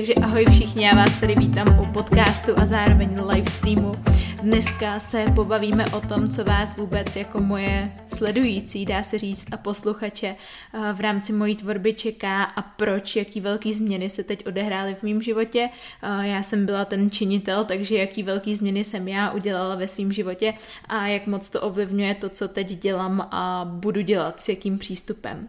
[0.00, 3.94] Takže ahoj všichni, já vás tady vítám u podcastu a zároveň live streamu.
[4.42, 9.56] Dneska se pobavíme o tom, co vás vůbec jako moje sledující, dá se říct, a
[9.56, 10.26] posluchače
[10.74, 15.02] eh, v rámci mojí tvorby čeká a proč, jaký velký změny se teď odehrály v
[15.02, 15.68] mém životě.
[16.02, 20.12] Eh, já jsem byla ten činitel, takže jaký velký změny jsem já udělala ve svém
[20.12, 20.54] životě
[20.88, 25.48] a jak moc to ovlivňuje to, co teď dělám a budu dělat, s jakým přístupem.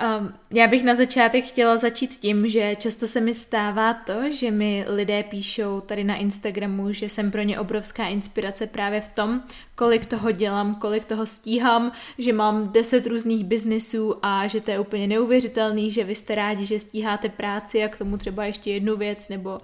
[0.00, 4.50] Um, já bych na začátek chtěla začít tím, že často se mi stává to, že
[4.50, 9.42] mi lidé píšou tady na Instagramu, že jsem pro ně obrovská inspirace právě v tom,
[9.74, 14.78] kolik toho dělám, kolik toho stíhám, že mám deset různých biznisů a že to je
[14.78, 18.96] úplně neuvěřitelný, že vy jste rádi, že stíháte práci a k tomu třeba ještě jednu
[18.96, 19.58] věc nebo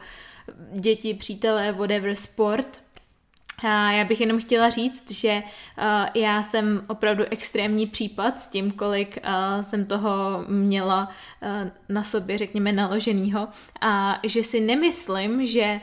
[0.72, 2.80] děti, přítelé, whatever, sport,
[3.64, 5.84] já bych jenom chtěla říct, že uh,
[6.14, 11.08] já jsem opravdu extrémní případ s tím, kolik uh, jsem toho měla
[11.42, 13.48] uh, na sobě, řekněme, naloženýho.
[13.80, 15.80] A že si nemyslím, že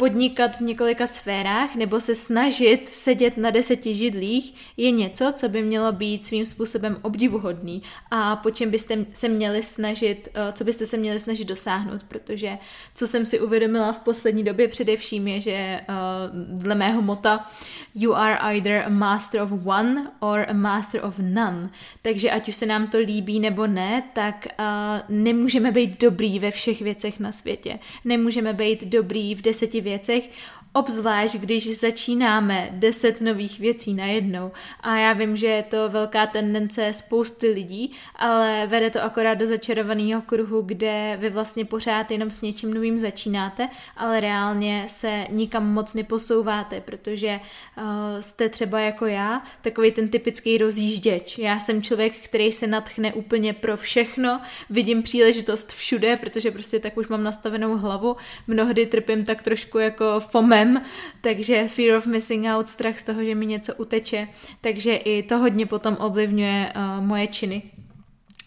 [0.00, 5.62] podnikat v několika sférách nebo se snažit sedět na deseti židlích je něco, co by
[5.62, 10.86] mělo být svým způsobem obdivuhodný a po čem byste se měli snažit, eh, co byste
[10.86, 12.58] se měli snažit dosáhnout, protože
[12.94, 15.84] co jsem si uvědomila v poslední době především je, že eh,
[16.32, 17.50] dle mého mota
[17.94, 21.70] you are either a master of one or a master of none.
[22.02, 24.64] Takže ať už se nám to líbí nebo ne, tak uh,
[25.08, 27.78] nemůžeme být dobrý ve všech věcech na světě.
[28.04, 30.30] Nemůžeme být dobrý v deseti věcech,
[30.72, 34.52] Obzvlášť, když začínáme deset nových věcí najednou.
[34.80, 39.46] A já vím, že je to velká tendence spousty lidí, ale vede to akorát do
[39.46, 45.72] začarovaného kruhu, kde vy vlastně pořád jenom s něčím novým začínáte, ale reálně se nikam
[45.72, 47.40] moc neposouváte, protože
[47.76, 47.84] uh,
[48.20, 51.38] jste třeba jako já, takový ten typický rozjížděč.
[51.38, 56.96] Já jsem člověk, který se natchne úplně pro všechno, vidím příležitost všude, protože prostě tak
[56.96, 58.16] už mám nastavenou hlavu,
[58.46, 60.84] mnohdy trpím tak trošku jako fomem, problém,
[61.20, 64.28] takže fear of missing out, strach z toho, že mi něco uteče,
[64.60, 67.62] takže i to hodně potom ovlivňuje uh, moje činy.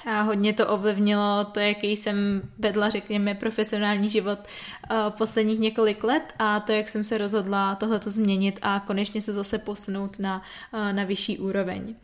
[0.05, 6.33] A hodně to ovlivnilo to, jaký jsem vedla, řekněme, profesionální život uh, posledních několik let
[6.39, 10.41] a to, jak jsem se rozhodla tohleto změnit a konečně se zase posunout na,
[10.73, 11.95] uh, na vyšší úroveň.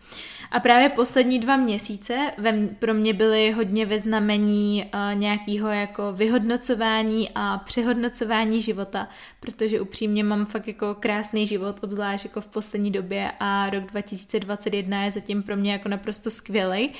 [0.52, 6.14] A právě poslední dva měsíce ve, pro mě byly hodně ve znamení uh, nějakého jako
[6.14, 9.08] vyhodnocování a přehodnocování života,
[9.40, 15.04] protože upřímně mám fakt jako krásný život, obzvlášť jako v poslední době a rok 2021
[15.04, 16.94] je zatím pro mě jako naprosto skvělý.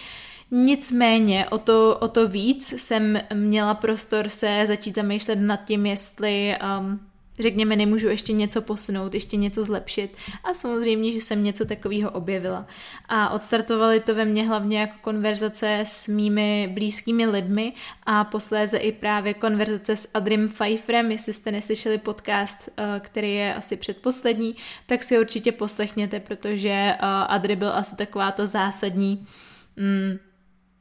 [0.52, 6.56] Nicméně o to, o to víc jsem měla prostor se začít zamýšlet nad tím, jestli
[6.80, 7.00] um,
[7.40, 10.18] řekněme, nemůžu ještě něco posunout, ještě něco zlepšit.
[10.44, 12.68] A samozřejmě, že jsem něco takového objevila.
[13.10, 17.74] A odstartovaly to ve mně hlavně jako konverzace s mými blízkými lidmi
[18.06, 21.12] a posléze i právě konverzace s Adrim Pfeifferem.
[21.12, 24.56] Jestli jste neslyšeli podcast, uh, který je asi předposlední,
[24.86, 29.28] tak si určitě poslechněte, protože uh, Adri byl asi taková ta zásadní
[29.76, 30.18] mm,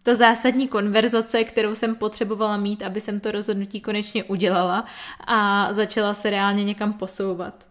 [0.07, 4.85] ta zásadní konverzace, kterou jsem potřebovala mít, aby jsem to rozhodnutí konečně udělala
[5.27, 7.67] a začala se reálně někam posouvat.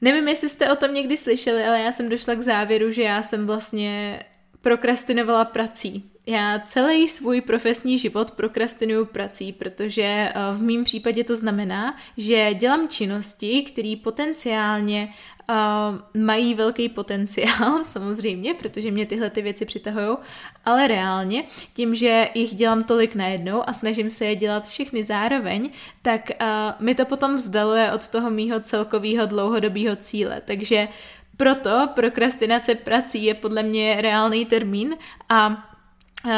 [0.00, 3.22] Nevím, jestli jste o tom někdy slyšeli, ale já jsem došla k závěru, že já
[3.22, 4.22] jsem vlastně
[4.60, 6.10] prokrastinovala prací.
[6.28, 12.54] Já celý svůj profesní život prokrastinuju prací, protože eh, v mém případě to znamená, že
[12.54, 15.14] dělám činnosti, které potenciálně
[15.50, 20.16] uh, mají velký potenciál, samozřejmě, protože mě tyhle ty věci přitahují,
[20.64, 21.44] ale reálně,
[21.74, 25.70] tím, že jich dělám tolik najednou a snažím se je dělat všechny zároveň,
[26.02, 26.46] tak uh,
[26.78, 30.42] mi to potom vzdaluje od toho mýho celkového dlouhodobého cíle.
[30.44, 30.88] Takže
[31.36, 34.96] proto prokrastinace prací je podle mě reálný termín
[35.28, 35.70] a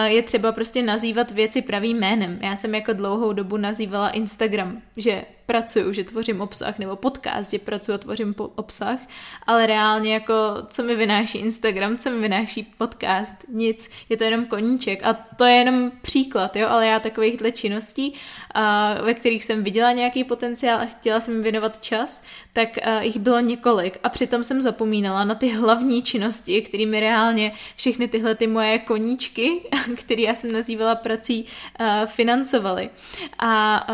[0.05, 2.39] je třeba prostě nazývat věci pravým jménem.
[2.43, 7.59] Já jsem jako dlouhou dobu nazývala Instagram, že pracuju, že tvořím obsah, nebo podcast, že
[7.59, 8.99] pracuji a tvořím obsah,
[9.47, 10.35] ale reálně jako,
[10.69, 15.01] co mi vynáší Instagram, co mi vynáší podcast, nic, je to jenom koníček.
[15.05, 18.15] A to je jenom příklad, jo, ale já takovýchhle činností,
[19.03, 22.23] ve kterých jsem viděla nějaký potenciál a chtěla jsem věnovat čas,
[22.53, 22.69] tak
[23.01, 23.99] jich bylo několik.
[24.03, 29.61] A přitom jsem zapomínala na ty hlavní činnosti, kterými reálně všechny tyhle ty moje koníčky,
[29.97, 31.47] které já jsem nazývala prací,
[32.07, 32.91] financovaly.
[33.39, 33.87] A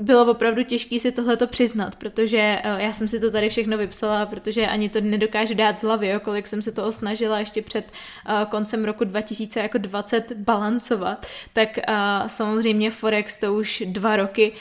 [0.00, 4.26] bylo opravdu těžké si tohleto přiznat, protože uh, já jsem si to tady všechno vypsala,
[4.26, 7.92] protože ani to nedokážu dát z hlavy, jo, kolik jsem se toho snažila ještě před
[8.28, 11.94] uh, koncem roku 2020 balancovat, tak uh,
[12.26, 14.52] samozřejmě Forex to už dva roky,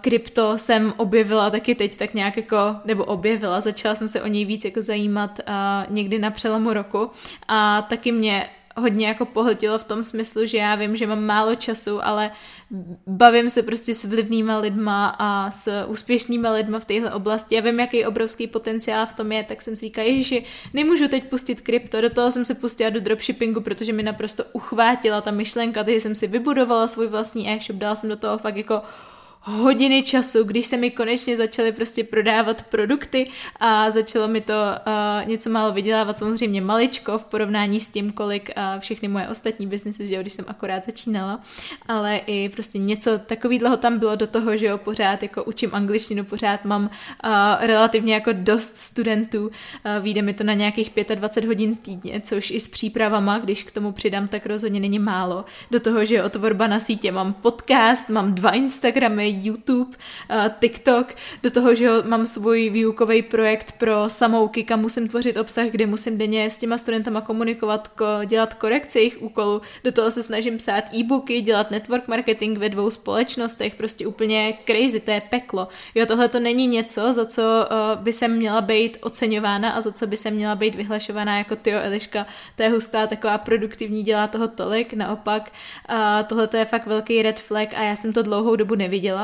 [0.00, 4.44] krypto jsem objevila taky teď tak nějak jako, nebo objevila, začala jsem se o něj
[4.44, 5.40] víc jako zajímat
[5.88, 7.10] někdy na přelomu roku.
[7.48, 8.48] A taky mě
[8.78, 12.30] hodně jako pohltilo v tom smyslu, že já vím, že mám málo času, ale
[13.06, 17.54] bavím se prostě s vlivnýma lidma a s úspěšnýma lidma v téhle oblasti.
[17.54, 20.40] Já vím, jaký obrovský potenciál v tom je, tak jsem si říkala, že
[20.74, 25.20] nemůžu teď pustit krypto, do toho jsem se pustila do dropshippingu, protože mi naprosto uchvátila
[25.20, 28.82] ta myšlenka, takže jsem si vybudovala svůj vlastní e-shop, dala jsem do toho fakt jako
[29.40, 33.30] hodiny času, když se mi konečně začaly prostě prodávat produkty
[33.60, 38.50] a začalo mi to uh, něco málo vydělávat, samozřejmě maličko v porovnání s tím, kolik
[38.56, 41.40] uh, všechny moje ostatní biznesy, že jo, když jsem akorát začínala,
[41.88, 46.24] ale i prostě něco takového tam bylo do toho, že jo, pořád jako učím angličtinu,
[46.24, 47.30] pořád mám uh,
[47.60, 49.52] relativně jako dost studentů, uh,
[50.00, 53.92] vyjde mi to na nějakých 25 hodin týdně, což i s přípravama, když k tomu
[53.92, 55.44] přidám, tak rozhodně není málo.
[55.70, 59.96] Do toho, že jo, tvorba na sítě, mám podcast, mám dva Instagramy, YouTube,
[60.30, 65.66] uh, TikTok, do toho, že mám svůj výukový projekt pro samouky, kam musím tvořit obsah,
[65.66, 70.22] kde musím denně s těma studentama komunikovat, ko, dělat korekce jejich úkolů, do toho se
[70.22, 75.68] snažím psát e-booky, dělat network marketing ve dvou společnostech, prostě úplně crazy, to je peklo.
[75.94, 79.92] Jo, tohle to není něco, za co uh, by se měla být oceňována a za
[79.92, 82.26] co by se měla být vyhlašovaná jako tyjo Eliška,
[82.56, 85.52] to je hustá, taková produktivní, dělá toho tolik, naopak
[85.90, 85.96] uh,
[86.26, 89.17] tohle to je fakt velký red flag a já jsem to dlouhou dobu neviděla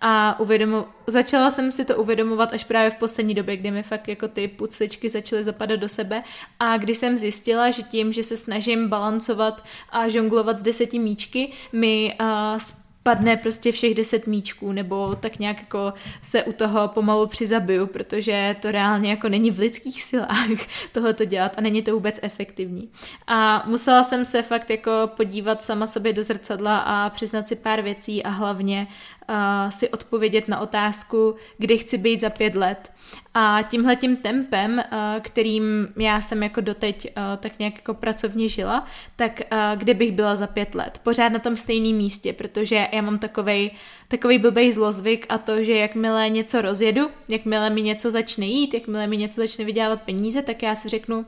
[0.00, 4.08] a uvědomo, začala jsem si to uvědomovat až právě v poslední době, kdy mi fakt
[4.08, 6.22] jako ty pucličky začaly zapadat do sebe
[6.60, 11.52] a kdy jsem zjistila, že tím, že se snažím balancovat a žonglovat z deseti míčky,
[11.72, 12.58] mi uh,
[13.02, 18.56] padne prostě všech deset míčků, nebo tak nějak jako se u toho pomalu přizabiju, protože
[18.62, 20.48] to reálně jako není v lidských silách
[20.92, 22.90] tohle to dělat a není to vůbec efektivní.
[23.26, 27.82] A musela jsem se fakt jako podívat sama sobě do zrcadla a přiznat si pár
[27.82, 28.86] věcí a hlavně
[29.30, 32.92] uh, si odpovědět na otázku, kdy chci být za pět let.
[33.34, 38.86] A tímhletím tempem, uh, kterým já jsem jako doteď uh, tak nějak jako pracovně žila,
[39.16, 41.00] tak uh, kde bych byla za pět let?
[41.02, 43.70] Pořád na tom stejném místě, protože já mám takovej,
[44.08, 49.06] takový blbej zlozvyk a to, že jakmile něco rozjedu, jakmile mi něco začne jít, jakmile
[49.06, 51.26] mi něco začne vydělávat peníze, tak já si řeknu,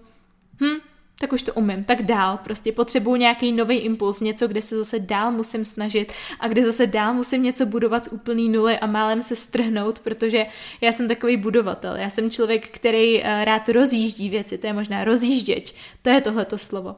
[0.61, 0.92] hm,
[1.23, 2.39] tak už to umím, tak dál.
[2.45, 6.87] Prostě potřebuju nějaký nový impuls, něco, kde se zase dál musím snažit a kde zase
[6.87, 10.47] dál musím něco budovat z úplný nuly a málem se strhnout, protože
[10.81, 11.97] já jsem takový budovatel.
[11.97, 16.59] Já jsem člověk, který eh, rád rozjíždí věci, to je možná rozjížděč, to je tohleto
[16.59, 16.97] slovo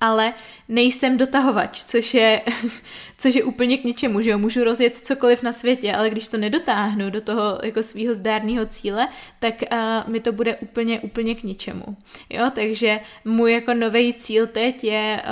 [0.00, 0.34] ale
[0.68, 2.42] nejsem dotahovač, což je,
[3.18, 6.36] což je úplně k ničemu, že jo, můžu rozjet cokoliv na světě, ale když to
[6.36, 9.08] nedotáhnu do toho jako svého zdárného cíle,
[9.38, 11.96] tak uh, mi to bude úplně, úplně k ničemu.
[12.30, 15.30] Jo, takže můj jako nový cíl teď je, uh,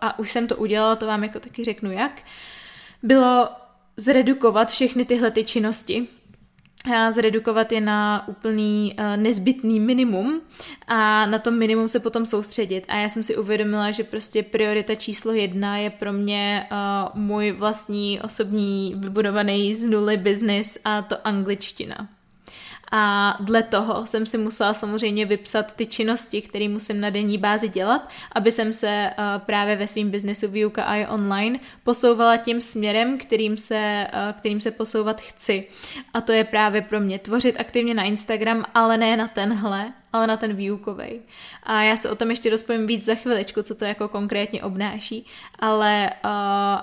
[0.00, 2.22] a už jsem to udělala, to vám jako taky řeknu jak,
[3.02, 3.48] bylo
[3.96, 6.08] zredukovat všechny tyhle ty činnosti,
[7.10, 10.40] zredukovat je na úplný uh, nezbytný minimum
[10.88, 12.84] a na tom minimum se potom soustředit.
[12.88, 17.52] A já jsem si uvědomila, že prostě priorita číslo jedna je pro mě uh, můj
[17.52, 22.08] vlastní osobní vybudovaný z nuly business a to angličtina.
[22.92, 27.68] A dle toho jsem si musela samozřejmě vypsat ty činnosti, které musím na denní bázi
[27.68, 33.18] dělat, aby jsem se uh, právě ve svém biznesu výuka a online posouvala tím směrem,
[33.18, 35.66] kterým se, uh, kterým se posouvat chci.
[36.14, 40.26] A to je právě pro mě tvořit aktivně na Instagram, ale ne na tenhle, ale
[40.26, 41.20] na ten výukový.
[41.62, 45.26] A já se o tom ještě rozpovím víc za chviličku, co to jako konkrétně obnáší,
[45.58, 46.30] ale, uh,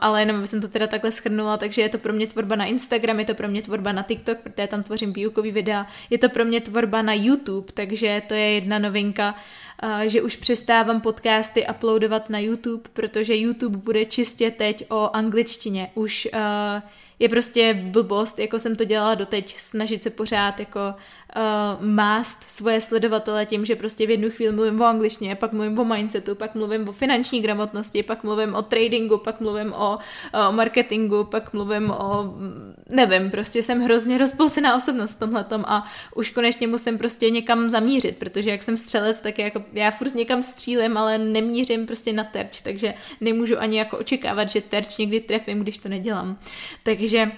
[0.01, 3.20] ale jenom jsem to teda takhle schrnula, takže je to pro mě tvorba na Instagram,
[3.20, 6.46] je to pro mě tvorba na TikTok, protože tam tvořím výukový videa, je to pro
[6.46, 9.36] mě tvorba na YouTube, takže to je jedna novinka,
[9.84, 15.92] uh, že už přestávám podcasty uploadovat na YouTube, protože YouTube bude čistě teď o angličtině.
[15.96, 16.40] Už uh,
[17.20, 20.80] je prostě blbost, jako jsem to dělala doteď, snažit se pořád jako
[21.38, 25.79] uh, mást svoje sledovatele tím, že prostě v jednu chvíli mluvím o angličtině, pak mluvím
[25.79, 29.98] o mindsetu, pak mluvím o finanční gramotnosti, pak mluvím o tradingu, pak mluvím o,
[30.48, 32.34] o marketingu, pak mluvím o,
[32.89, 38.17] nevím, prostě jsem hrozně rozpolcená osobnost v tomhletom a už konečně musím prostě někam zamířit,
[38.17, 42.62] protože jak jsem střelec, tak jako já furt někam střílím, ale nemířím prostě na terč,
[42.62, 46.38] takže nemůžu ani jako očekávat, že terč někdy trefím, když to nedělám.
[46.84, 47.32] Takže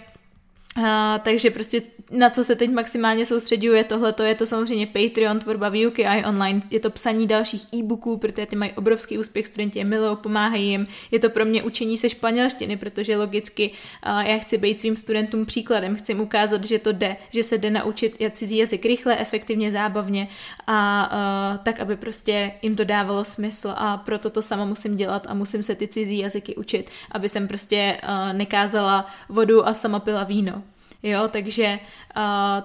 [0.78, 0.84] Uh,
[1.24, 5.40] takže prostě na co se teď maximálně soustředuju je tohle, to je to samozřejmě Patreon,
[5.40, 9.80] tvorba výuky a online, je to psaní dalších e-booků, protože ty mají obrovský úspěch, studenti
[9.80, 13.72] je milou, pomáhají jim, je to pro mě učení se španělštiny, protože logicky
[14.08, 17.58] uh, já chci být svým studentům příkladem, chci jim ukázat, že to jde, že se
[17.58, 20.28] jde naučit cizí jazyk rychle, efektivně, zábavně
[20.68, 23.74] a uh, tak, aby prostě jim to dávalo smysl.
[23.76, 27.48] A proto to sama musím dělat a musím se ty cizí jazyky učit, aby jsem
[27.48, 30.64] prostě uh, nekázala vodu a sama pila víno.
[31.04, 31.80] Jo, takže,
[32.18, 32.24] uh,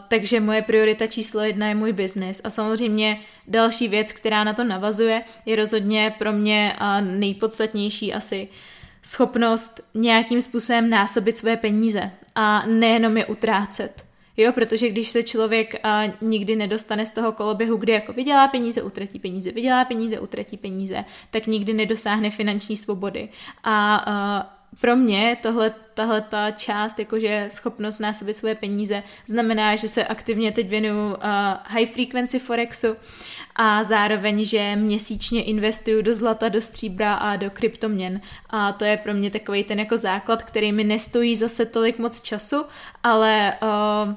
[0.09, 2.41] takže moje priorita číslo jedna je můj biznis.
[2.45, 8.49] A samozřejmě další věc, která na to navazuje, je rozhodně pro mě uh, nejpodstatnější asi
[9.03, 14.05] schopnost nějakým způsobem násobit své peníze a nejenom je utrácet.
[14.37, 18.83] Jo, protože když se člověk a, nikdy nedostane z toho koloběhu, kde jako vydělá peníze,
[18.83, 23.29] utratí peníze, vydělá peníze, utratí peníze, tak nikdy nedosáhne finanční svobody.
[23.65, 29.89] A, a pro mě tohle, tahle ta část, jakože schopnost násobit své peníze, znamená, že
[29.89, 31.15] se aktivně teď věnuju uh,
[31.65, 32.97] high frequency forexu
[33.57, 38.21] a zároveň, že měsíčně investuju do zlata, do stříbra a do kryptoměn.
[38.51, 42.21] A to je pro mě takový ten jako základ, který mi nestojí zase tolik moc
[42.21, 42.65] času,
[43.03, 44.15] ale uh,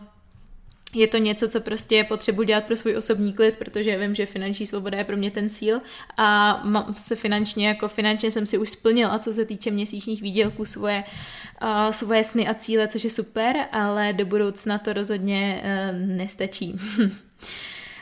[0.93, 4.65] je to něco, co prostě potřebuji dělat pro svůj osobní klid, protože vím, že finanční
[4.65, 5.81] svoboda je pro mě ten cíl
[6.17, 10.65] a mám se finančně, jako finančně jsem si už splnila, co se týče měsíčních výdělků,
[10.65, 11.03] svoje,
[11.61, 16.75] uh, svoje sny a cíle, což je super, ale do budoucna to rozhodně uh, nestačí.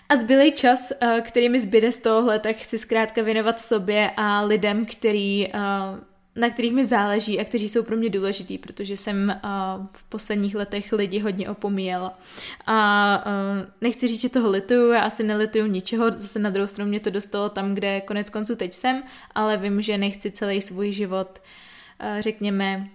[0.10, 4.86] A zbylej čas, který mi zbyde z tohohle, tak chci zkrátka věnovat sobě a lidem,
[4.86, 5.48] který
[6.36, 10.56] na kterých mi záleží a kteří jsou pro mě důležitý, protože jsem uh, v posledních
[10.56, 12.20] letech lidi hodně opomíjela.
[12.66, 16.90] A uh, nechci říct, že toho lituju, já asi nelituju ničeho, zase na druhou stranu
[16.90, 19.04] mě to dostalo tam, kde konec konců teď jsem,
[19.36, 21.42] ale vím, že nechci celý svůj život,
[22.04, 22.90] uh, řekněme,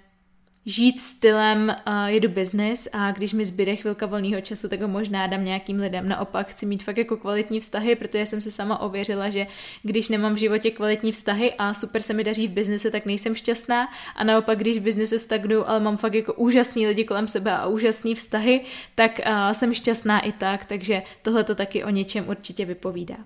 [0.67, 5.27] žít stylem uh, jedu business a když mi zbyde chvilka volného času, tak ho možná
[5.27, 6.09] dám nějakým lidem.
[6.09, 9.47] Naopak chci mít fakt jako kvalitní vztahy, protože jsem se sama ověřila, že
[9.83, 13.35] když nemám v životě kvalitní vztahy a super se mi daří v biznise, tak nejsem
[13.35, 17.53] šťastná a naopak, když v biznise stagnu, ale mám fakt jako úžasný lidi kolem sebe
[17.53, 18.61] a úžasný vztahy,
[18.95, 23.17] tak uh, jsem šťastná i tak, takže tohle to taky o něčem určitě vypovídá.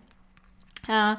[0.88, 1.14] Uh,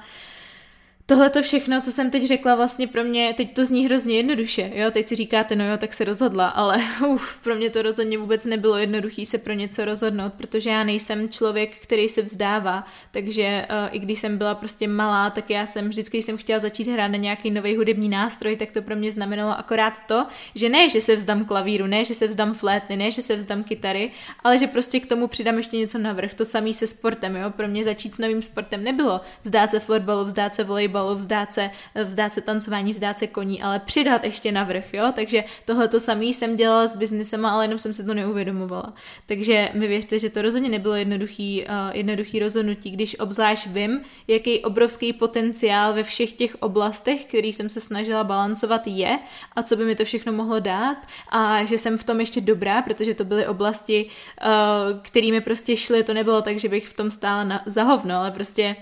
[1.08, 4.72] Tohle to všechno, co jsem teď řekla, vlastně pro mě, teď to zní hrozně jednoduše,
[4.76, 8.18] jo, teď si říkáte, no jo, tak se rozhodla, ale uf, pro mě to rozhodně
[8.18, 13.66] vůbec nebylo jednoduché se pro něco rozhodnout, protože já nejsem člověk, který se vzdává, takže
[13.70, 16.88] uh, i když jsem byla prostě malá, tak já jsem vždycky, když jsem chtěla začít
[16.88, 20.90] hrát na nějaký nový hudební nástroj, tak to pro mě znamenalo akorát to, že ne,
[20.90, 24.12] že se vzdám klavíru, ne, že se vzdám flétny, ne, že se vzdám kytary,
[24.44, 27.68] ale že prostě k tomu přidám ještě něco navrh, to samý se sportem, jo, pro
[27.68, 31.70] mě začít s novým sportem nebylo vzdát se florbalu, vzdát se volejbalu, volejbalu, vzdát se,
[32.04, 36.34] vzdát se tancování, vzdát se koní, ale přidat ještě navrh, jo, takže tohle to samý
[36.34, 38.94] jsem dělala s biznesem, ale jenom jsem se to neuvědomovala.
[39.26, 44.60] Takže mi věřte, že to rozhodně nebylo jednoduchý, uh, jednoduchý rozhodnutí, když obzvlášť vím, jaký
[44.64, 49.20] obrovský potenciál ve všech těch oblastech, který jsem se snažila balancovat je
[49.56, 50.98] a co by mi to všechno mohlo dát.
[51.30, 56.04] A že jsem v tom ještě dobrá, protože to byly oblasti, uh, kterými prostě šly,
[56.04, 58.76] to nebylo tak, že bych v tom stála na, za hovno, ale prostě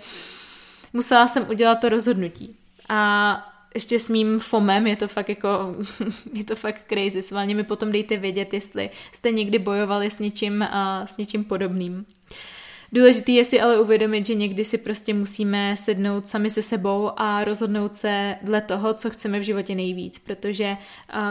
[0.93, 2.55] musela jsem udělat to rozhodnutí.
[2.89, 5.75] A ještě s mým FOMem je to fakt jako,
[6.33, 7.21] je to fakt crazy.
[7.21, 12.05] Svalně mi potom dejte vědět, jestli jste někdy bojovali s něčím, a s něčím podobným.
[12.93, 17.43] Důležitý je si ale uvědomit, že někdy si prostě musíme sednout sami se sebou a
[17.43, 20.77] rozhodnout se dle toho, co chceme v životě nejvíc, protože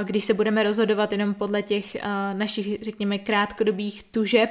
[0.02, 1.96] když se budeme rozhodovat jenom podle těch
[2.32, 4.50] našich, řekněme, krátkodobých tužeb,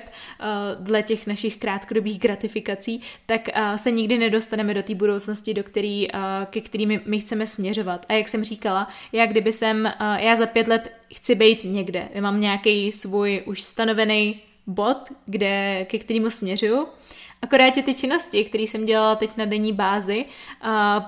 [0.80, 3.42] dle těch našich krátkodobých gratifikací, tak
[3.76, 6.08] se nikdy nedostaneme do té budoucnosti, do který,
[6.46, 8.06] ke kterými my chceme směřovat.
[8.10, 12.22] A jak jsem říkala, já kdyby jsem, já za pět let chci být někde, já
[12.22, 16.88] mám nějaký svůj už stanovený bod, kde, ke kterému směřuju
[17.44, 20.26] Akorát, že ty činnosti, které jsem dělala teď na denní bázi,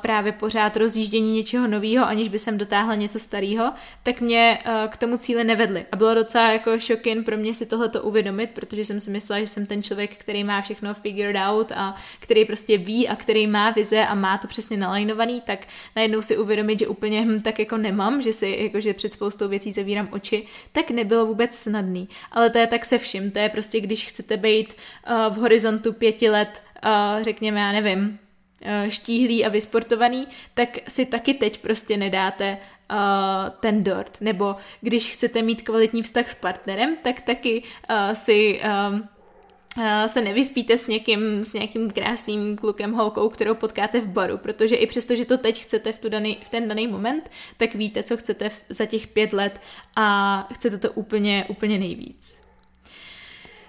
[0.01, 3.73] právě pořád rozjíždění něčeho nového, aniž by jsem dotáhla něco starého,
[4.03, 4.59] tak mě
[4.89, 5.85] k tomu cíli nevedly.
[5.91, 9.47] A bylo docela jako šokin pro mě si tohleto uvědomit, protože jsem si myslela, že
[9.47, 13.71] jsem ten člověk, který má všechno figured out a který prostě ví a který má
[13.71, 15.59] vize a má to přesně nalajnovaný, tak
[15.95, 19.71] najednou si uvědomit, že úplně hm, tak jako nemám, že si jakože před spoustou věcí
[19.71, 22.09] zavírám oči, tak nebylo vůbec snadný.
[22.31, 24.73] Ale to je tak se vším, to je prostě, když chcete být
[25.29, 28.19] v horizontu pěti pěti let, uh, řekněme, já nevím,
[28.61, 32.57] uh, štíhlý a vysportovaný, tak si taky teď prostě nedáte
[32.91, 32.97] uh,
[33.59, 34.17] ten dort.
[34.21, 37.63] Nebo když chcete mít kvalitní vztah s partnerem, tak taky
[38.13, 38.99] si uh,
[40.07, 44.87] se nevyspíte s někým, s nějakým krásným klukem, holkou, kterou potkáte v baru, protože i
[44.87, 48.17] přesto, že to teď chcete v, tu daný, v ten daný moment, tak víte, co
[48.17, 49.61] chcete v, za těch pět let
[49.95, 52.43] a chcete to úplně, úplně nejvíc.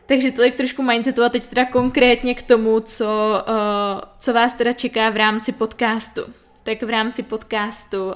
[0.06, 4.73] Takže tolik trošku mindsetu a teď teda konkrétně k tomu, co, uh, co vás teda
[4.73, 6.23] čeká v rámci podcastu.
[6.62, 8.14] Tak v rámci podcastu uh,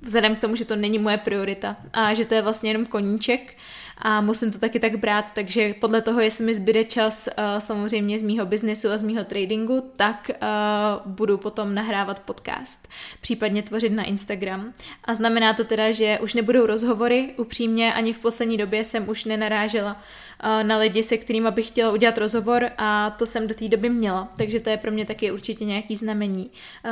[0.00, 3.56] vzhledem k tomu, že to není moje priorita a že to je vlastně jenom koníček
[4.02, 8.18] a musím to taky tak brát, takže podle toho, jestli mi zbyde čas uh, samozřejmě
[8.18, 12.88] z mýho biznesu a z mýho tradingu, tak uh, budu potom nahrávat podcast,
[13.20, 14.72] případně tvořit na Instagram.
[15.04, 19.24] A znamená to teda, že už nebudou rozhovory, upřímně ani v poslední době jsem už
[19.24, 23.68] nenarážela uh, na lidi, se kterými bych chtěla udělat rozhovor a to jsem do té
[23.68, 26.50] doby měla, takže to je pro mě taky určitě nějaký znamení.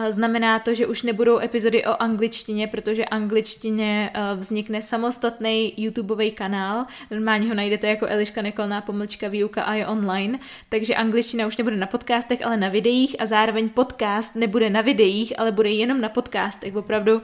[0.09, 7.49] Znamená to, že už nebudou epizody o angličtině, protože angličtině vznikne samostatný YouTubeový kanál, normálně
[7.49, 10.39] ho najdete jako Eliška Nekolná pomlčka výuka a je online,
[10.69, 15.39] takže angličtina už nebude na podcastech, ale na videích a zároveň podcast nebude na videích,
[15.39, 17.23] ale bude jenom na podcastech, opravdu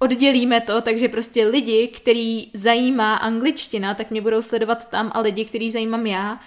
[0.00, 5.44] oddělíme to, takže prostě lidi, který zajímá angličtina, tak mě budou sledovat tam a lidi,
[5.44, 6.38] který zajímám já, uh,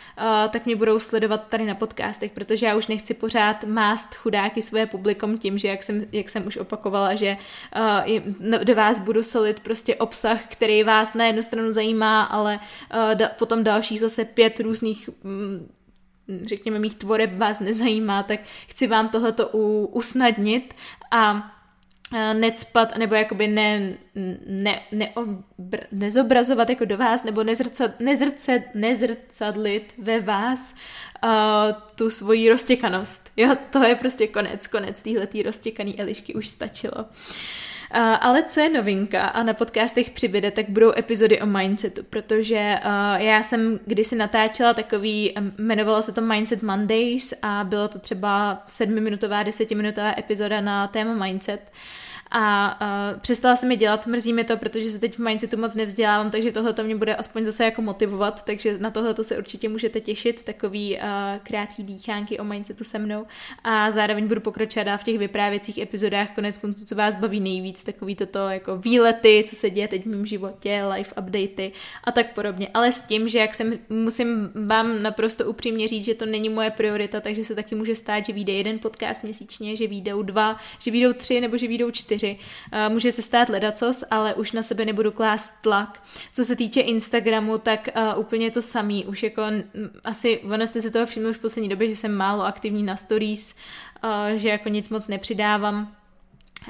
[0.50, 4.86] tak mě budou sledovat tady na podcastech, protože já už nechci pořád mást chudáky svoje
[4.86, 7.38] publikum tím, že jak jsem, jak jsem už opakovala, že
[8.40, 12.60] uh, do vás budu solit prostě obsah, který vás na jednu stranu zajímá, ale
[13.14, 15.72] da, potom další zase pět různých mm,
[16.44, 19.48] řekněme, mých tvoreb vás nezajímá, tak chci vám tohleto
[19.92, 20.74] usnadnit
[21.12, 21.59] a Eh,
[22.34, 23.94] necpat, nebo jakoby ne,
[24.48, 30.76] ne, ne, obr, nezobrazovat jako do vás, nebo nezrcad, nezrcad, nezrcadlit ve vás
[31.24, 31.30] uh,
[31.96, 33.32] tu svoji roztěkanost.
[33.38, 36.96] Jo, to je prostě konec, konec téhletý roztěkaný Elišky už stačilo.
[36.96, 37.06] Uh,
[38.22, 42.80] ale co je novinka a na podcastech přibyde, tak budou epizody o mindsetu, protože
[43.18, 49.44] já jsem kdysi natáčela takový, jmenovalo se to Mindset Mondays a bylo to třeba sedmiminutová,
[49.44, 51.72] desetiminutová epizoda na téma mindset.
[52.32, 55.76] A uh, přestala se mi dělat, mrzí mi to, protože se teď v mindsetu moc
[55.76, 59.38] nevzdělávám, takže tohle to mě bude aspoň zase jako motivovat, takže na tohle to se
[59.38, 61.02] určitě můžete těšit, takový uh,
[61.44, 63.26] krátký dýchánky o mindsetu se mnou.
[63.64, 66.36] A zároveň budu pokračovat v těch vyprávěcích epizodách.
[66.36, 70.10] Konec konců, co vás baví nejvíc, takový toto jako výlety, co se děje teď v
[70.10, 71.72] mém životě, life updaty
[72.04, 76.16] a tak podobně, ale s tím, že jak jsem, musím vám naprosto upřímně říct, že
[76.16, 79.88] to není moje priorita, takže se taky může stát, že vyjde jeden podcast měsíčně, že
[79.88, 82.38] vyjdou dva, že vyjdou tři nebo že vyjdou čtyři čtyři.
[82.88, 86.04] Uh, může se stát ledacos, ale už na sebe nebudu klást tlak.
[86.34, 89.06] Co se týče Instagramu, tak uh, úplně to samý.
[89.06, 89.42] Už jako
[90.06, 92.98] asi, ono jste si toho všimli už v poslední době, že jsem málo aktivní na
[92.98, 93.56] stories,
[94.04, 95.96] uh, že jako nic moc nepřidávám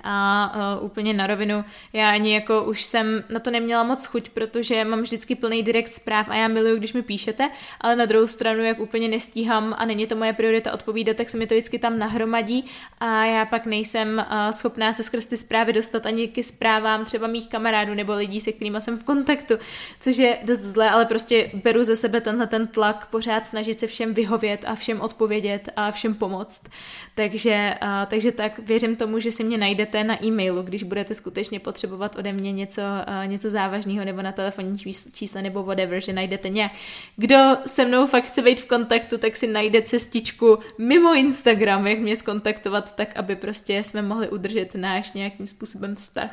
[0.04, 4.30] a uh, úplně na rovinu, já ani jako už jsem na to neměla moc chuť,
[4.30, 7.50] protože mám vždycky plný direkt zpráv a já miluju, když mi píšete,
[7.82, 11.38] ale na druhou stranu, jak úplně nestíhám a není to moje priorita odpovídat, tak se
[11.38, 12.66] mi to vždycky tam nahromadí
[13.00, 17.28] a já pak nejsem uh, schopná se skrz ty zprávy dostat ani ke zprávám třeba
[17.28, 19.54] mých kamarádů nebo lidí, se kterými jsem v kontaktu,
[20.00, 23.88] což je dost zlé, ale prostě beru ze sebe tenhle ten tlak, pořád snažit se
[23.88, 26.70] všem vyhovět a všem odpovědět a všem pomoct.
[27.16, 31.14] Takže, uh, takže tak věřím tomu, že si mě najde najdete na e-mailu, když budete
[31.16, 34.78] skutečně potřebovat ode mě něco, uh, něco závažného nebo na telefonní
[35.14, 36.72] čísle nebo whatever, že najdete nějak.
[37.16, 42.00] Kdo se mnou fakt chce být v kontaktu, tak si najde cestičku mimo Instagram, jak
[42.00, 46.32] mě skontaktovat, tak aby prostě jsme mohli udržet náš nějakým způsobem vztah.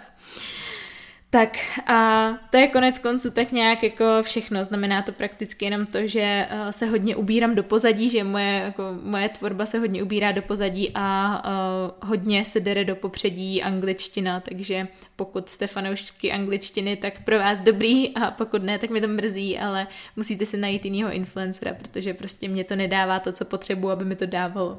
[1.31, 4.65] Tak a to je konec konců tak nějak jako všechno.
[4.65, 8.83] Znamená to prakticky jenom to, že uh, se hodně ubírám do pozadí, že moje, jako,
[9.03, 14.41] moje tvorba se hodně ubírá do pozadí a uh, hodně se dere do popředí angličtina,
[14.41, 19.09] takže pokud jste fanoušky angličtiny, tak pro vás dobrý a pokud ne, tak mi to
[19.09, 19.87] mrzí, ale
[20.17, 24.17] musíte si najít jinýho influencera, protože prostě mě to nedává to, co potřebuji, aby mi
[24.17, 24.79] to dávalo.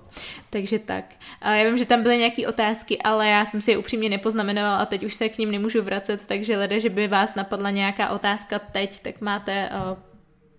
[0.50, 1.06] Takže tak.
[1.42, 4.78] A já vím, že tam byly nějaké otázky, ale já jsem si je upřímně nepoznamenovala
[4.78, 8.10] a teď už se k ním nemůžu vracet, takže lede, že by vás napadla nějaká
[8.10, 9.98] otázka teď, tak máte uh,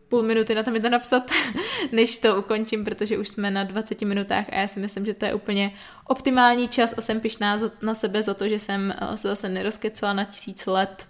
[0.09, 1.31] půl minuty na to mi to napsat,
[1.93, 5.25] než to ukončím, protože už jsme na 20 minutách a já si myslím, že to
[5.25, 5.73] je úplně
[6.07, 10.13] optimální čas a jsem pišná na sebe za to, že jsem uh, se zase nerozkecala
[10.13, 11.09] na tisíc let.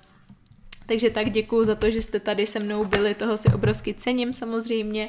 [0.89, 4.35] Takže tak děkuju za to, že jste tady se mnou byli, toho si obrovsky cením
[4.35, 5.09] samozřejmě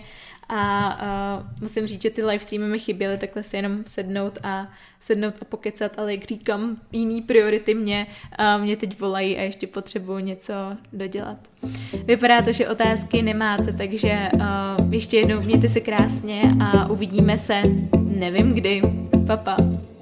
[0.50, 1.00] a
[1.39, 4.68] uh, musím říct, že ty live streamy mi chyběly, takhle si jenom sednout a
[5.00, 8.08] sednout a pokecat, ale jak říkám, jiný priority mě,
[8.39, 10.54] uh, mě teď volají a ještě potřebuju něco
[10.94, 11.38] dodělat.
[12.06, 17.62] Vypadá to, že otázky nemáte, takže uh, ještě jednou mějte se krásně a uvidíme se,
[18.02, 18.82] nevím kdy.
[19.28, 19.56] Papa.
[19.56, 19.98] Pa.